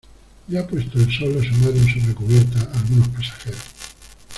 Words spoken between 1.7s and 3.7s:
sobre cubierta algunos pasajeros.